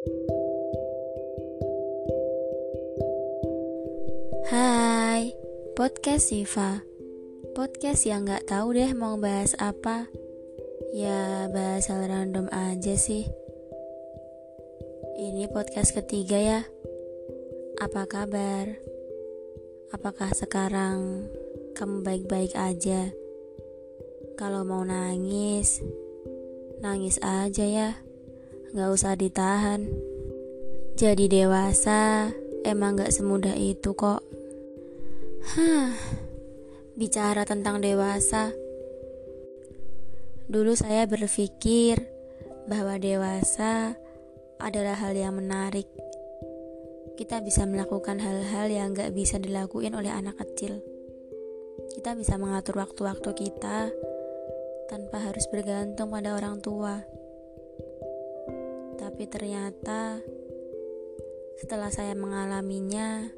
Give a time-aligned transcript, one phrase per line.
[0.00, 0.08] Hai,
[5.76, 6.80] podcast Siva.
[7.52, 10.08] Podcast yang gak tahu deh mau bahas apa.
[10.96, 13.28] Ya, bahas hal random aja sih.
[15.20, 16.64] Ini podcast ketiga ya.
[17.84, 18.72] Apa kabar?
[19.92, 21.28] Apakah sekarang
[21.76, 23.12] kamu baik-baik aja?
[24.40, 25.84] Kalau mau nangis,
[26.80, 28.09] nangis aja ya.
[28.70, 29.82] Gak usah ditahan.
[30.94, 32.30] Jadi dewasa
[32.62, 34.22] emang gak semudah itu kok.
[35.58, 35.90] Hah,
[36.94, 38.54] bicara tentang dewasa.
[40.46, 41.98] Dulu saya berpikir
[42.70, 43.98] bahwa dewasa
[44.62, 45.90] adalah hal yang menarik.
[47.18, 50.78] Kita bisa melakukan hal-hal yang gak bisa dilakuin oleh anak kecil.
[51.98, 53.90] Kita bisa mengatur waktu-waktu kita
[54.86, 57.19] tanpa harus bergantung pada orang tua.
[59.20, 60.16] Tapi ternyata
[61.60, 63.28] setelah saya mengalaminya,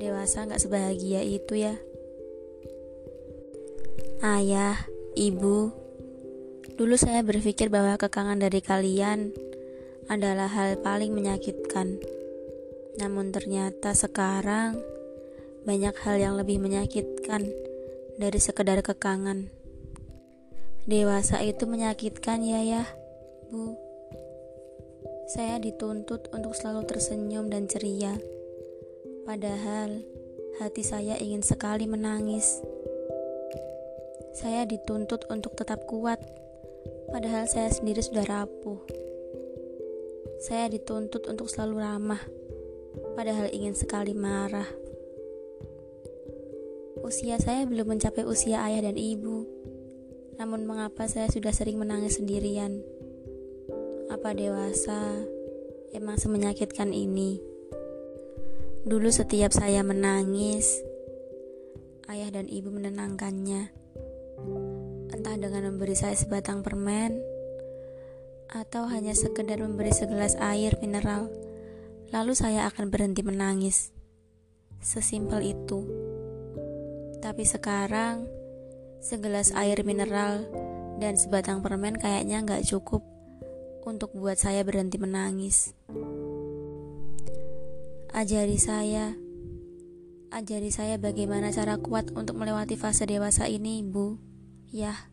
[0.00, 1.76] dewasa gak sebahagia itu ya.
[4.24, 5.68] Ayah, ibu,
[6.80, 9.36] dulu saya berpikir bahwa kekangan dari kalian
[10.08, 12.00] adalah hal paling menyakitkan.
[12.96, 14.80] Namun ternyata sekarang
[15.68, 17.52] banyak hal yang lebih menyakitkan
[18.16, 19.52] dari sekedar kekangan.
[20.88, 22.88] Dewasa itu menyakitkan ya ya,
[23.52, 23.87] Bu.
[25.28, 28.16] Saya dituntut untuk selalu tersenyum dan ceria.
[29.28, 30.00] Padahal
[30.56, 32.64] hati saya ingin sekali menangis.
[34.32, 36.16] Saya dituntut untuk tetap kuat,
[37.12, 38.80] padahal saya sendiri sudah rapuh.
[40.40, 42.24] Saya dituntut untuk selalu ramah,
[43.12, 44.68] padahal ingin sekali marah.
[47.04, 49.44] Usia saya belum mencapai usia ayah dan ibu,
[50.40, 52.80] namun mengapa saya sudah sering menangis sendirian?
[54.18, 55.30] Apa dewasa
[55.94, 57.38] emang semenyakitkan ini?
[58.82, 60.82] Dulu setiap saya menangis,
[62.10, 63.70] ayah dan ibu menenangkannya.
[65.14, 67.14] Entah dengan memberi saya sebatang permen
[68.50, 71.30] atau hanya sekedar memberi segelas air mineral,
[72.10, 73.94] lalu saya akan berhenti menangis.
[74.82, 75.86] Sesimpel itu.
[77.22, 78.26] Tapi sekarang,
[78.98, 80.42] segelas air mineral
[80.98, 83.17] dan sebatang permen kayaknya nggak cukup
[83.88, 85.72] untuk buat saya berhenti menangis.
[88.12, 89.16] Ajari saya,
[90.28, 94.20] ajari saya bagaimana cara kuat untuk melewati fase dewasa ini, Bu.
[94.68, 95.08] Ya.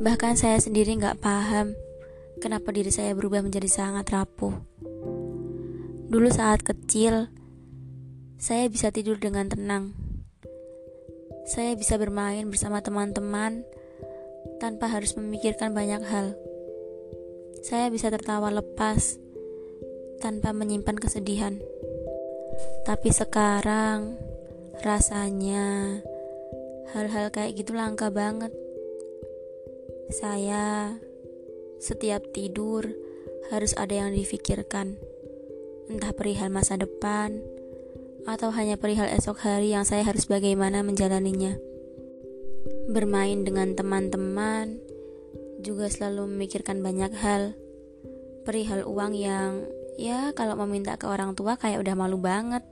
[0.00, 1.76] Bahkan saya sendiri nggak paham
[2.40, 4.56] kenapa diri saya berubah menjadi sangat rapuh.
[6.08, 7.28] Dulu saat kecil,
[8.40, 9.92] saya bisa tidur dengan tenang.
[11.44, 13.64] Saya bisa bermain bersama teman-teman
[14.56, 16.36] tanpa harus memikirkan banyak hal
[17.62, 19.18] saya bisa tertawa lepas
[20.18, 21.58] tanpa menyimpan kesedihan.
[22.82, 24.18] Tapi sekarang
[24.82, 25.98] rasanya
[26.94, 28.50] hal-hal kayak gitu langka banget.
[30.08, 30.96] Saya
[31.78, 32.88] setiap tidur
[33.52, 34.98] harus ada yang difikirkan.
[35.88, 37.40] Entah perihal masa depan
[38.28, 41.56] atau hanya perihal esok hari yang saya harus bagaimana menjalaninya.
[42.88, 44.87] Bermain dengan teman-teman
[45.58, 47.54] juga selalu memikirkan banyak hal.
[48.46, 49.66] Perihal uang yang
[49.98, 52.62] ya kalau meminta ke orang tua kayak udah malu banget.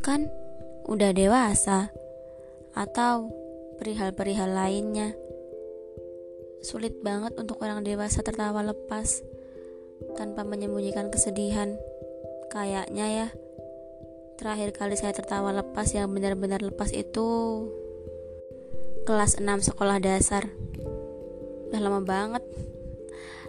[0.00, 0.28] Kan
[0.88, 1.92] udah dewasa.
[2.74, 3.30] Atau
[3.78, 5.14] perihal-perihal lainnya.
[6.64, 9.20] Sulit banget untuk orang dewasa tertawa lepas
[10.16, 11.76] tanpa menyembunyikan kesedihan.
[12.48, 13.28] Kayaknya ya
[14.34, 17.26] terakhir kali saya tertawa lepas yang benar-benar lepas itu
[19.06, 20.50] kelas 6 sekolah dasar
[21.74, 22.44] udah lama banget.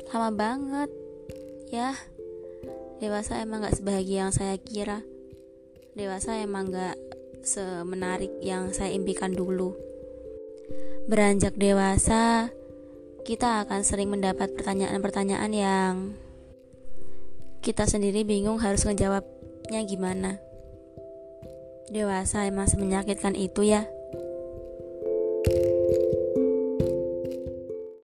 [0.09, 0.89] Lama banget.
[1.69, 1.93] Ya
[2.97, 5.05] dewasa emang gak sebahagia yang saya kira.
[5.93, 6.97] Dewasa emang gak
[7.45, 9.77] semenarik yang saya impikan dulu.
[11.05, 12.49] Beranjak dewasa
[13.29, 15.93] kita akan sering mendapat pertanyaan-pertanyaan yang
[17.61, 20.41] kita sendiri bingung harus ngejawabnya gimana.
[21.93, 23.85] Dewasa emang semenyakitkan itu ya